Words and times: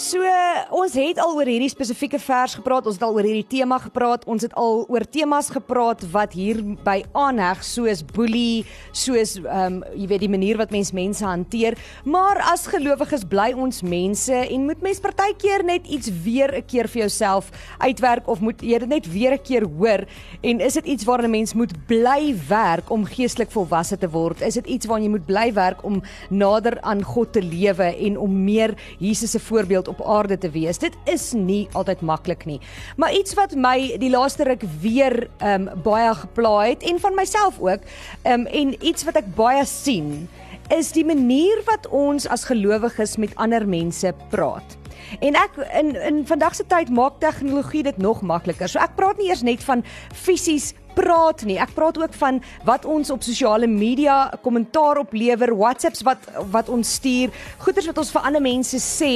So 0.00 0.24
ons 0.72 0.94
het 0.96 1.18
al 1.20 1.34
oor 1.36 1.48
hierdie 1.50 1.68
spesifieke 1.68 2.16
vers 2.22 2.54
gepraat, 2.56 2.86
ons 2.88 2.96
het 2.96 3.02
al 3.04 3.18
oor 3.18 3.26
hierdie 3.26 3.44
tema 3.44 3.76
gepraat, 3.82 4.22
ons 4.30 4.46
het 4.46 4.54
al 4.56 4.86
oor 4.88 5.04
temas 5.04 5.50
gepraat 5.52 6.06
wat 6.14 6.32
hier 6.32 6.62
by 6.86 7.02
aanheg 7.20 7.60
soos 7.66 8.00
boelie, 8.14 8.64
soos 8.96 9.34
ehm 9.42 9.58
um, 9.60 9.82
jy 9.92 10.06
weet 10.08 10.22
die 10.22 10.30
manier 10.32 10.56
wat 10.56 10.72
mens 10.72 10.94
mense 10.96 11.24
hanteer, 11.26 11.76
maar 12.08 12.40
as 12.48 12.64
gelowiges 12.70 13.26
bly 13.28 13.50
ons 13.52 13.82
mense 13.84 14.32
en 14.32 14.64
moet 14.70 14.80
mens 14.80 15.02
partykeer 15.04 15.66
net 15.68 15.84
iets 15.84 16.08
weer 16.24 16.48
'n 16.56 16.64
keer 16.64 16.88
vir 16.88 17.02
jouself 17.02 17.50
uitwerk 17.78 18.28
of 18.28 18.40
moet 18.40 18.62
jy 18.62 18.78
dit 18.78 18.88
net 18.88 19.12
weer 19.12 19.34
'n 19.34 19.42
keer 19.42 19.68
hoor 19.68 20.06
en 20.40 20.60
is 20.60 20.74
dit 20.80 20.86
iets 20.86 21.04
waaraan 21.04 21.28
'n 21.28 21.36
mens 21.36 21.54
moet 21.54 21.74
bly 21.86 22.34
werk 22.48 22.90
om 22.90 23.04
geestelik 23.04 23.50
volwasse 23.50 23.98
te 23.98 24.08
word? 24.08 24.40
Is 24.40 24.54
dit 24.54 24.66
iets 24.66 24.86
waaraan 24.86 25.04
jy 25.04 25.10
moet 25.10 25.26
bly 25.26 25.52
werk 25.52 25.84
om 25.84 26.02
nader 26.30 26.80
aan 26.80 27.02
God 27.02 27.32
te 27.32 27.42
lewe 27.42 27.96
en 27.96 28.18
om 28.18 28.44
meer 28.44 28.74
Jesus 28.98 29.30
se 29.30 29.40
voorbeeld 29.40 29.89
op 29.90 30.02
aarde 30.06 30.38
te 30.38 30.50
wees. 30.54 30.78
Dit 30.80 30.96
is 31.10 31.30
nie 31.36 31.66
altyd 31.78 32.00
maklik 32.06 32.46
nie. 32.48 32.60
Maar 32.96 33.14
iets 33.16 33.34
wat 33.38 33.54
my 33.58 33.96
die 34.00 34.12
laaste 34.12 34.46
ruk 34.48 34.64
weer 34.80 35.26
ehm 35.38 35.68
um, 35.68 35.82
baie 35.84 36.14
gepla 36.14 36.54
het 36.70 36.82
en 36.86 37.00
van 37.00 37.14
myself 37.18 37.60
ook, 37.60 37.84
ehm 38.22 38.40
um, 38.40 38.46
en 38.46 38.76
iets 38.80 39.04
wat 39.04 39.18
ek 39.20 39.34
baie 39.36 39.64
sien, 39.66 40.28
is 40.70 40.92
die 40.94 41.04
manier 41.04 41.62
wat 41.66 41.88
ons 41.90 42.28
as 42.30 42.46
gelowiges 42.46 43.16
met 43.18 43.34
ander 43.34 43.66
mense 43.68 44.14
praat. 44.30 44.76
En 45.18 45.34
ek 45.34 45.56
in 45.80 45.94
in 45.96 46.20
vandag 46.26 46.54
se 46.54 46.66
tyd 46.66 46.90
maak 46.94 47.18
tegnologie 47.18 47.82
dit 47.82 47.98
nog 47.98 48.22
makliker. 48.22 48.68
So 48.68 48.78
ek 48.78 48.94
praat 48.96 49.18
nie 49.18 49.30
eers 49.30 49.42
net 49.42 49.64
van 49.66 49.82
fisies 50.14 50.72
praat 50.94 51.44
nie. 51.48 51.58
Ek 51.60 51.72
praat 51.76 51.98
ook 52.00 52.14
van 52.20 52.40
wat 52.66 52.86
ons 52.88 53.10
op 53.12 53.24
sosiale 53.24 53.68
media 53.70 54.30
kommentaar 54.44 55.02
oplewer, 55.02 55.52
WhatsApps 55.56 56.04
wat 56.06 56.28
wat 56.52 56.70
ons 56.72 56.94
stuur, 56.98 57.32
goeders 57.64 57.88
wat 57.90 58.00
ons 58.02 58.12
vir 58.14 58.26
ander 58.28 58.44
mense 58.44 58.80
sê 58.82 59.12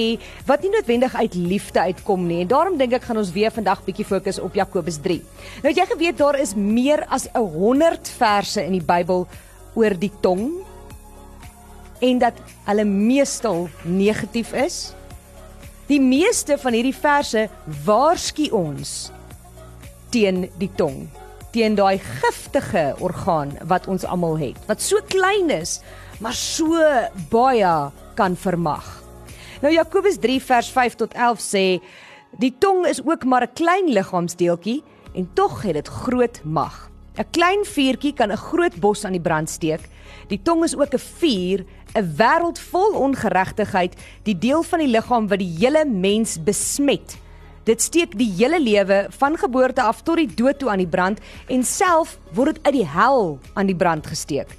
wat 0.48 0.64
nie 0.64 0.72
noodwendig 0.74 1.14
uit 1.14 1.38
liefde 1.38 1.80
uitkom 1.80 2.26
nie. 2.28 2.42
En 2.44 2.52
daarom 2.52 2.78
dink 2.80 2.96
ek 2.98 3.08
gaan 3.08 3.20
ons 3.20 3.32
weer 3.34 3.54
vandag 3.54 3.84
bietjie 3.86 4.06
fokus 4.08 4.40
op 4.42 4.56
Jakobus 4.58 5.00
3. 5.04 5.20
Nou 5.62 5.72
het 5.72 5.82
jy 5.82 5.88
geweet 5.94 6.20
daar 6.20 6.38
is 6.40 6.54
meer 6.54 7.04
as 7.08 7.28
'n 7.34 7.48
100 7.56 8.08
verse 8.18 8.60
in 8.62 8.72
die 8.72 8.84
Bybel 8.84 9.26
oor 9.74 9.94
die 9.98 10.12
tong 10.20 10.64
en 12.00 12.18
dat 12.18 12.34
hulle 12.66 12.84
meestal 12.84 13.68
negatief 13.84 14.52
is? 14.52 14.94
Die 15.86 16.00
meeste 16.00 16.58
van 16.58 16.72
hierdie 16.72 16.96
verse 16.96 17.48
waarsku 17.84 18.48
ons 18.52 19.10
teen 20.10 20.48
die 20.58 20.70
tong 20.76 21.08
teen 21.54 21.76
daai 21.78 22.00
giftige 22.02 22.94
orgaan 22.98 23.52
wat 23.70 23.86
ons 23.86 24.04
almal 24.04 24.34
het, 24.40 24.58
wat 24.66 24.82
so 24.82 24.98
klein 25.12 25.52
is, 25.54 25.78
maar 26.18 26.34
so 26.34 26.80
baie 27.30 27.74
kan 28.18 28.34
vermag. 28.36 28.86
Nou 29.62 29.70
Jakobus 29.72 30.18
3 30.22 30.40
vers 30.42 30.70
5 30.74 30.98
tot 31.04 31.14
11 31.14 31.44
sê 31.44 31.64
die 32.42 32.50
tong 32.58 32.82
is 32.90 32.98
ook 33.04 33.24
maar 33.24 33.46
'n 33.46 33.54
klein 33.54 33.88
liggaamsdeeltjie 33.88 34.82
en 35.14 35.30
tog 35.34 35.62
het 35.62 35.74
dit 35.74 35.88
groot 35.88 36.40
mag. 36.44 36.90
'n 37.18 37.30
Klein 37.30 37.64
vuurtjie 37.64 38.12
kan 38.12 38.32
'n 38.32 38.36
groot 38.36 38.74
bos 38.80 39.04
aan 39.04 39.12
die 39.12 39.20
brand 39.20 39.50
steek. 39.50 39.80
Die 40.28 40.42
tong 40.42 40.64
is 40.64 40.76
ook 40.76 40.94
'n 40.94 40.98
vuur, 40.98 41.64
'n 41.94 42.14
wêreld 42.16 42.58
vol 42.58 42.92
ongeregtigheid, 42.98 43.94
die 44.22 44.38
deel 44.38 44.62
van 44.62 44.78
die 44.78 44.88
liggaam 44.88 45.28
wat 45.28 45.38
die 45.38 45.56
hele 45.58 45.84
mens 45.86 46.42
besmet. 46.42 47.16
Dit 47.64 47.80
steek 47.80 48.12
die 48.20 48.28
hele 48.36 48.58
lewe 48.60 49.06
van 49.16 49.38
geboorte 49.40 49.82
af 49.82 50.02
tot 50.04 50.20
die 50.20 50.28
dood 50.28 50.58
toe 50.60 50.68
aan 50.68 50.82
die 50.82 50.90
brand 50.90 51.20
en 51.48 51.62
self 51.64 52.18
word 52.36 52.58
dit 52.58 52.66
uit 52.66 52.74
die 52.76 52.88
hel 52.92 53.38
aan 53.56 53.70
die 53.70 53.76
brand 53.76 54.04
gesteek. 54.06 54.50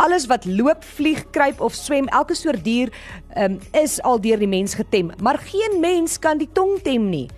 Alles 0.00 0.24
wat 0.28 0.44
loop, 0.48 0.84
vlieg, 0.96 1.22
kruip 1.32 1.60
of 1.60 1.76
swem, 1.76 2.08
elke 2.08 2.36
soort 2.36 2.64
dier 2.64 2.92
um, 3.36 3.58
is 3.76 3.98
al 4.08 4.20
deur 4.24 4.40
die 4.40 4.48
mens 4.48 4.76
getem, 4.76 5.12
maar 5.20 5.40
geen 5.40 5.80
mens 5.80 6.16
kan 6.20 6.40
die 6.40 6.48
tong 6.52 6.78
tem 6.84 7.10
nie. 7.12 7.28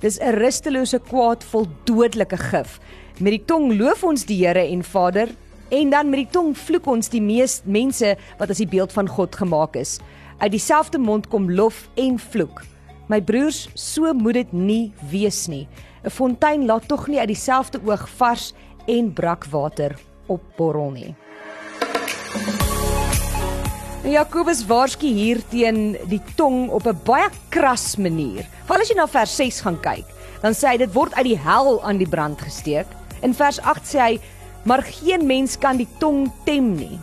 Dis 0.00 0.20
'n 0.20 0.36
rustelose 0.36 1.00
kwaad 1.08 1.44
vol 1.44 1.66
dodelike 1.84 2.36
gif. 2.36 2.78
Met 3.18 3.32
die 3.32 3.44
tong 3.44 3.72
loof 3.72 4.04
ons 4.04 4.24
die 4.24 4.44
Here 4.44 4.60
en 4.60 4.84
Vader 4.84 5.28
en 5.70 5.90
dan 5.90 6.10
met 6.10 6.18
die 6.18 6.32
tong 6.32 6.56
vloek 6.56 6.86
ons 6.86 7.08
die 7.08 7.22
meeste 7.22 7.64
mense 7.64 8.16
wat 8.38 8.50
as 8.50 8.60
die 8.60 8.68
beeld 8.68 8.92
van 8.92 9.08
God 9.08 9.36
gemaak 9.36 9.76
is. 9.76 9.98
Uit 10.38 10.52
dieselfde 10.52 10.98
mond 10.98 11.28
kom 11.28 11.50
lof 11.50 11.88
en 11.94 12.18
vloek. 12.18 12.75
My 13.06 13.20
broers, 13.22 13.68
so 13.78 14.10
moet 14.18 14.34
dit 14.34 14.52
nie 14.52 14.92
wees 15.10 15.46
nie. 15.46 15.68
'n 16.02 16.10
Fontein 16.10 16.66
laat 16.66 16.88
tog 16.88 17.06
nie 17.06 17.18
uit 17.18 17.28
dieselfde 17.28 17.78
oog 17.86 18.08
vars 18.18 18.52
en 18.86 19.12
brakwater 19.12 19.94
opborrel 20.26 20.90
nie. 20.90 21.14
Jakobus 24.06 24.64
waarsku 24.66 25.06
hier 25.06 25.38
teen 25.50 25.96
die 26.10 26.22
tong 26.36 26.70
op 26.70 26.86
'n 26.86 26.98
baie 27.04 27.30
kras 27.48 27.96
manier. 27.96 28.46
Veral 28.66 28.82
as 28.82 28.88
jy 28.88 28.96
na 28.96 29.06
vers 29.06 29.36
6 29.36 29.60
gaan 29.60 29.80
kyk, 29.80 30.06
dan 30.42 30.52
sê 30.52 30.68
hy 30.68 30.76
dit 30.76 30.92
word 30.92 31.14
uit 31.14 31.26
die 31.26 31.38
hel 31.38 31.82
aan 31.82 31.98
die 31.98 32.08
brand 32.08 32.40
gesteek. 32.40 32.86
In 33.22 33.34
vers 33.34 33.60
8 33.60 33.84
sê 33.86 33.98
hy: 33.98 34.20
"Maar 34.64 34.82
geen 34.82 35.26
mens 35.26 35.56
kan 35.56 35.76
die 35.76 35.88
tong 35.98 36.32
tem 36.44 36.74
nie." 36.74 36.98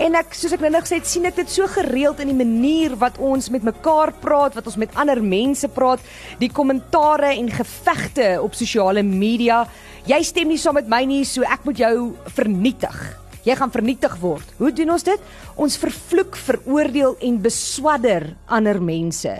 En 0.00 0.16
ek 0.16 0.32
soos 0.32 0.54
ek 0.56 0.62
nou 0.64 0.70
net 0.72 0.86
gesê 0.86 0.96
het, 0.96 1.08
sien 1.08 1.28
ek 1.28 1.36
dit 1.42 1.50
so 1.52 1.68
gereeld 1.68 2.22
in 2.24 2.30
die 2.30 2.38
manier 2.38 2.94
wat 3.02 3.18
ons 3.20 3.50
met 3.52 3.66
mekaar 3.66 4.14
praat, 4.22 4.54
wat 4.56 4.70
ons 4.70 4.78
met 4.80 4.94
ander 4.96 5.20
mense 5.20 5.68
praat, 5.74 6.00
die 6.40 6.48
kommentare 6.48 7.34
en 7.34 7.50
gevegte 7.52 8.30
op 8.40 8.56
sosiale 8.56 9.04
media. 9.04 9.66
Jy 10.08 10.22
stem 10.24 10.48
nie 10.48 10.56
saam 10.60 10.78
met 10.80 10.88
my 10.88 11.02
nie, 11.04 11.20
so 11.28 11.44
ek 11.44 11.68
moet 11.68 11.82
jou 11.84 11.92
vernietig. 12.32 12.96
Jy 13.44 13.58
gaan 13.60 13.72
vernietig 13.72 14.16
word. 14.24 14.56
Hoe 14.56 14.72
doen 14.72 14.96
ons 14.96 15.04
dit? 15.04 15.28
Ons 15.60 15.76
vervloek, 15.80 16.40
veroordeel 16.48 17.18
en 17.28 17.38
beswadder 17.44 18.30
ander 18.48 18.80
mense. 18.80 19.36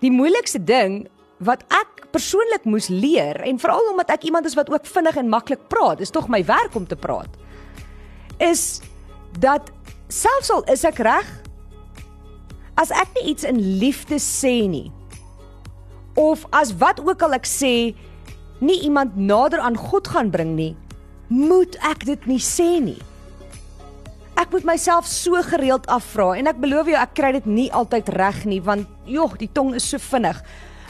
Die 0.00 0.12
moeilikste 0.12 0.60
ding 0.64 1.02
wat 1.44 1.68
ek 1.68 2.06
persoonlik 2.16 2.64
moes 2.64 2.88
leer 2.88 3.42
en 3.44 3.60
veral 3.60 3.92
omdat 3.92 4.16
ek 4.16 4.28
iemand 4.30 4.48
is 4.48 4.56
wat 4.56 4.72
ook 4.72 4.88
vinnig 4.88 5.20
en 5.20 5.32
maklik 5.32 5.68
praat, 5.68 6.00
is 6.00 6.12
tog 6.12 6.32
my 6.32 6.40
werk 6.48 6.76
om 6.80 6.88
te 6.88 6.96
praat. 6.96 7.28
Is 8.40 8.80
dat 9.40 9.70
selfs 10.08 10.50
al 10.50 10.64
is 10.72 10.84
ek 10.84 11.02
reg 11.04 11.28
as 12.76 12.92
ek 12.92 13.14
nie 13.18 13.32
iets 13.32 13.44
in 13.48 13.58
liefde 13.80 14.20
sê 14.22 14.68
nie 14.68 14.90
of 16.16 16.46
as 16.56 16.72
wat 16.80 17.00
ook 17.04 17.22
al 17.22 17.36
ek 17.36 17.48
sê 17.48 17.94
nie 18.60 18.80
iemand 18.88 19.16
nader 19.16 19.60
aan 19.60 19.76
God 19.76 20.08
gaan 20.08 20.32
bring 20.32 20.56
nie 20.56 20.74
moet 21.28 21.74
ek 21.82 22.04
dit 22.06 22.26
nie 22.30 22.42
sê 22.42 22.78
nie. 22.82 23.00
Ek 24.36 24.52
moet 24.52 24.66
myself 24.68 25.08
so 25.08 25.40
gereeld 25.42 25.88
afvra 25.90 26.34
en 26.36 26.46
ek 26.50 26.60
beloof 26.60 26.90
jou 26.92 26.98
ek 27.00 27.14
kry 27.18 27.32
dit 27.38 27.46
nie 27.48 27.68
altyd 27.72 28.10
reg 28.14 28.44
nie 28.46 28.60
want 28.62 28.86
jog 29.08 29.38
die 29.40 29.50
tong 29.50 29.74
is 29.74 29.86
so 29.88 29.98
vinnig. 30.12 30.38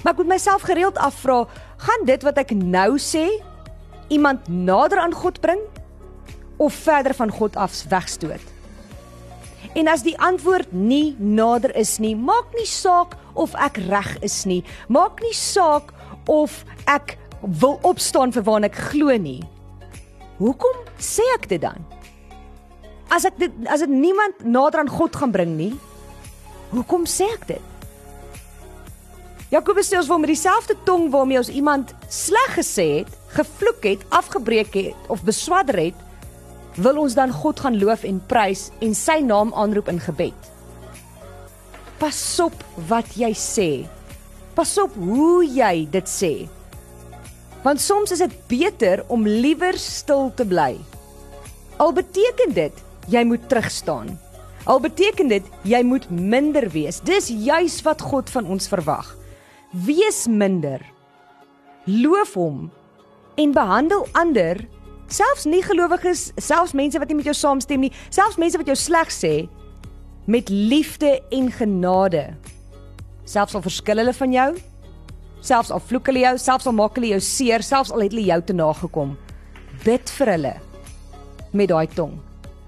Maar 0.03 0.13
ek 0.13 0.21
moet 0.21 0.35
myself 0.35 0.67
gereeld 0.67 0.99
afvra 0.99 1.45
gaan 1.83 2.07
dit 2.09 2.27
wat 2.27 2.43
ek 2.43 2.53
nou 2.59 2.99
sê 3.01 3.29
iemand 4.13 4.49
nader 4.51 5.01
aan 5.03 5.15
God 5.15 5.41
bring 5.41 5.63
of 6.57 6.75
verder 6.75 7.15
van 7.15 7.31
God 7.31 7.57
af 7.57 7.85
wegstoot? 7.89 8.55
En 9.77 9.89
as 9.93 10.03
die 10.07 10.17
antwoord 10.19 10.73
nie 10.73 11.17
nader 11.19 11.75
is 11.77 11.99
nie, 12.01 12.15
maak 12.17 12.55
nie 12.57 12.69
saak 12.69 13.17
of 13.37 13.53
ek 13.61 13.81
reg 13.91 14.15
is 14.25 14.45
nie. 14.49 14.63
Maak 14.89 15.21
nie 15.21 15.35
saak 15.37 15.93
of 16.33 16.63
ek 16.89 17.19
wil 17.41 17.77
opstaan 17.85 18.33
vir 18.33 18.47
waar 18.47 18.65
ek 18.65 18.79
glo 18.91 19.13
nie. 19.21 19.43
Hoekom 20.41 20.81
sê 21.01 21.25
ek 21.37 21.49
dit 21.53 21.61
dan? 21.61 21.85
As 23.13 23.25
ek 23.29 23.37
dit 23.41 23.53
as 23.71 23.85
dit 23.85 23.93
niemand 23.93 24.45
nader 24.45 24.83
aan 24.83 24.91
God 24.91 25.17
gaan 25.17 25.33
bring 25.33 25.55
nie, 25.59 25.73
hoekom 26.73 27.05
sê 27.09 27.29
ek 27.37 27.47
dit? 27.53 27.73
Jakobus 29.53 29.93
sê 29.93 30.01
ons 30.01 30.09
wil 30.11 30.19
met 30.25 30.33
dieselfde 30.33 30.75
tong 30.89 31.07
waarmee 31.13 31.39
ons 31.39 31.53
iemand 31.53 31.93
sleg 32.11 32.57
gesê 32.57 32.87
het, 32.99 33.13
gevloek 33.37 33.85
het, 33.87 34.03
afgebreek 34.11 34.75
het 34.75 35.13
of 35.13 35.23
beswadder 35.23 35.79
het, 35.85 36.01
wil 36.77 37.01
ons 37.01 37.15
dan 37.17 37.33
God 37.33 37.61
gaan 37.61 37.79
loof 37.81 38.05
en 38.05 38.21
prys 38.29 38.69
en 38.85 38.95
sy 38.97 39.21
naam 39.25 39.53
aanroep 39.57 39.89
in 39.93 40.01
gebed. 40.03 40.51
Pas 42.01 42.19
op 42.45 42.57
wat 42.91 43.17
jy 43.17 43.33
sê. 43.33 43.71
Pas 44.57 44.77
op 44.81 44.93
hoe 45.01 45.45
jy 45.49 45.87
dit 45.93 46.11
sê. 46.11 46.35
Want 47.65 47.81
soms 47.81 48.13
is 48.15 48.21
dit 48.23 48.37
beter 48.51 49.03
om 49.13 49.25
liewer 49.27 49.79
stil 49.81 50.31
te 50.37 50.45
bly. 50.47 50.77
Al 51.83 51.93
beteken 51.97 52.53
dit 52.57 52.85
jy 53.11 53.25
moet 53.25 53.49
terugstaan. 53.49 54.13
Al 54.67 54.81
beteken 54.83 55.31
dit 55.31 55.45
jy 55.65 55.83
moet 55.87 56.09
minder 56.11 56.69
wees. 56.75 57.01
Dis 57.01 57.31
juis 57.31 57.81
wat 57.87 58.03
God 58.03 58.31
van 58.31 58.49
ons 58.51 58.69
verwag. 58.69 59.13
Wees 59.87 60.27
minder. 60.27 60.83
Loof 61.87 62.35
hom 62.35 62.67
en 63.37 63.53
behandel 63.53 64.07
ander 64.17 64.63
selfs 65.09 65.45
nie 65.45 65.63
gelowiges, 65.63 66.33
selfs 66.37 66.73
mense 66.73 66.99
wat 66.99 67.09
nie 67.09 67.17
met 67.17 67.29
jou 67.31 67.35
saamstem 67.35 67.81
nie, 67.81 67.93
selfs 68.11 68.39
mense 68.41 68.59
wat 68.59 68.67
jou 68.67 68.77
sleg 68.77 69.13
sê 69.15 69.49
met 70.27 70.49
liefde 70.51 71.23
en 71.31 71.51
genade. 71.55 72.35
Selfs 73.25 73.55
al 73.55 73.63
verskil 73.63 74.03
hulle 74.03 74.15
van 74.15 74.33
jou, 74.35 74.49
selfs 75.41 75.71
al 75.71 75.83
vloek 75.87 76.11
hulle 76.11 76.25
jou, 76.25 76.35
selfs 76.43 76.67
al 76.67 76.75
maak 76.75 76.99
hulle 76.99 77.13
jou 77.15 77.21
seer, 77.23 77.63
selfs 77.63 77.93
al 77.95 78.03
het 78.03 78.15
hulle 78.15 78.27
jou 78.27 78.41
te 78.43 78.57
nagekom, 78.57 79.17
bid 79.85 80.11
vir 80.19 80.35
hulle. 80.35 80.55
met 81.57 81.71
daai 81.71 81.89
tong. 81.95 82.19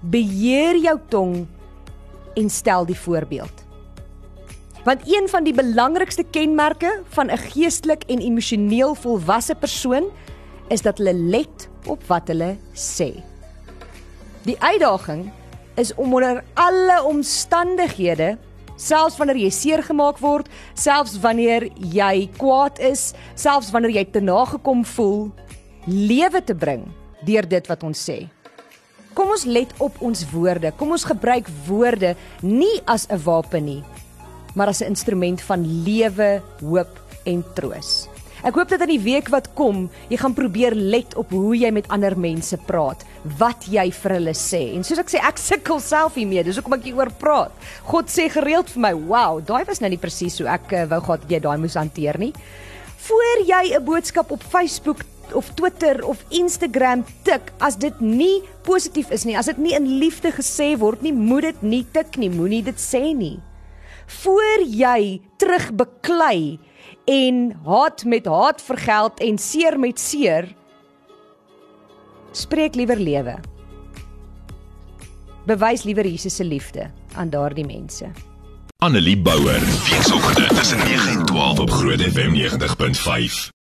Beheer 0.01 0.79
jou 0.81 0.95
tong 1.13 1.33
en 2.33 2.49
stel 2.49 2.85
die 2.85 2.97
voorbeeld. 2.97 3.65
Want 4.83 5.03
een 5.05 5.27
van 5.29 5.43
die 5.43 5.53
belangrikste 5.53 6.23
kenmerke 6.23 7.03
van 7.13 7.29
'n 7.29 7.37
geestelik 7.37 8.03
en 8.07 8.19
emosioneel 8.19 8.95
volwasse 8.95 9.55
persoon 9.55 10.09
is 10.69 10.81
dat 10.81 10.97
hulle 10.97 11.13
let 11.13 11.68
op 11.89 12.03
wat 12.07 12.29
hulle 12.31 12.55
sê. 12.73 13.11
Die 14.45 14.57
uitdaging 14.59 15.27
is 15.79 15.93
om 15.95 16.13
onder 16.13 16.43
alle 16.53 17.03
omstandighede, 17.07 18.37
selfs 18.79 19.17
wanneer 19.19 19.39
jy 19.43 19.51
seer 19.53 19.83
gemaak 19.83 20.19
word, 20.23 20.47
selfs 20.73 21.17
wanneer 21.23 21.67
jy 21.77 22.29
kwaad 22.39 22.79
is, 22.83 23.13
selfs 23.35 23.71
wanneer 23.75 23.99
jy 23.99 24.05
te 24.13 24.23
nagekom 24.23 24.85
voel, 24.95 25.29
lewe 25.87 26.41
te 26.43 26.55
bring 26.55 26.85
deur 27.27 27.47
dit 27.49 27.71
wat 27.71 27.83
ons 27.83 27.99
sê. 28.09 28.21
Kom 29.17 29.33
ons 29.33 29.43
let 29.49 29.71
op 29.83 29.97
ons 30.05 30.21
woorde. 30.31 30.71
Kom 30.79 30.93
ons 30.95 31.03
gebruik 31.03 31.49
woorde 31.67 32.15
nie 32.41 32.79
as 32.85 33.07
'n 33.09 33.19
wapen 33.25 33.65
nie, 33.65 33.83
maar 34.55 34.67
as 34.67 34.81
'n 34.81 34.91
instrument 34.95 35.41
van 35.41 35.83
lewe, 35.83 36.41
hoop 36.61 36.99
en 37.25 37.43
troos. 37.55 38.07
Ek 38.39 38.55
hoop 38.55 38.69
dat 38.71 38.85
in 38.85 38.93
die 38.93 39.01
week 39.03 39.27
wat 39.33 39.49
kom, 39.57 39.87
jy 40.07 40.15
gaan 40.21 40.35
probeer 40.35 40.71
let 40.75 41.15
op 41.19 41.33
hoe 41.35 41.57
jy 41.59 41.71
met 41.75 41.89
ander 41.91 42.15
mense 42.15 42.55
praat, 42.69 43.03
wat 43.39 43.67
jy 43.67 43.89
vir 43.91 44.15
hulle 44.15 44.35
sê. 44.37 44.61
En 44.77 44.85
soos 44.87 45.01
ek 45.01 45.11
sê, 45.11 45.19
ek 45.27 45.41
sukkel 45.43 45.81
self 45.83 46.15
hiermee, 46.15 46.45
dis 46.47 46.55
hoekom 46.55 46.77
ek 46.77 46.87
hieroor 46.87 47.11
praat. 47.19 47.67
God 47.89 48.07
sê 48.07 48.29
gereeld 48.31 48.71
vir 48.71 48.81
my, 48.87 48.93
"Wow, 48.93 49.41
daai 49.43 49.65
was 49.67 49.81
nou 49.81 49.89
nie 49.89 49.99
presies 49.99 50.39
hoe 50.39 50.47
ek 50.47 50.71
uh, 50.71 50.85
wou 50.85 51.01
gehad 51.01 51.27
jy 51.29 51.39
daai 51.39 51.57
moes 51.57 51.75
hanteer 51.75 52.17
nie." 52.17 52.33
Voor 52.97 53.43
jy 53.45 53.75
'n 53.75 53.83
boodskap 53.83 54.31
op 54.31 54.43
Facebook 54.43 55.03
of 55.33 55.53
Twitter 55.55 56.03
of 56.05 56.23
Instagram 56.29 57.03
tik 57.23 57.51
as 57.59 57.75
dit 57.75 57.99
nie 58.01 58.41
positief 58.63 59.11
is 59.11 59.25
nie, 59.25 59.37
as 59.37 59.45
dit 59.45 59.57
nie 59.57 59.75
in 59.75 59.99
liefde 59.99 60.31
gesê 60.31 60.77
word 60.77 61.01
nie, 61.01 61.13
moet 61.13 61.41
dit 61.41 61.61
nie 61.61 61.85
tik 61.93 62.17
nie, 62.17 62.29
moenie 62.29 62.63
dit 62.63 62.79
sê 62.79 63.13
nie. 63.13 63.39
Voor 64.23 64.63
jy 64.65 65.21
terugbeklei 65.37 66.57
en 67.09 67.59
haat 67.65 68.03
met 68.05 68.25
haat 68.25 68.61
vergeld 68.61 69.19
en 69.19 69.37
seer 69.37 69.79
met 69.79 69.99
seer, 69.99 70.47
spreek 72.31 72.75
liewer 72.75 72.99
lewe. 72.99 73.39
Bewys 75.45 75.83
liewer 75.83 76.05
Jesus 76.05 76.35
se 76.35 76.45
liefde 76.45 76.91
aan 77.15 77.29
daardie 77.29 77.65
mense. 77.65 78.11
Annelie 78.77 79.17
Bouwer, 79.17 79.59
weekoggend 79.59 80.55
tussen 80.55 80.77
9 80.77 81.19
en 81.19 81.25
12 81.25 81.59
op 81.59 81.69
Groot 81.69 82.01
FM 82.01 82.33
90.5. 82.33 83.49